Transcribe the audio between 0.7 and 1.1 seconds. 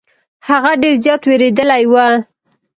ډير